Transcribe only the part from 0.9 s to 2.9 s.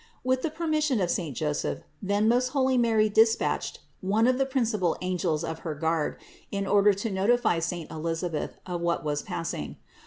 of saint Joseph, then most holy